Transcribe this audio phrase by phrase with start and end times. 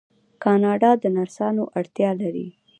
[0.43, 2.47] کاناډا د نرسانو اړتیا لري.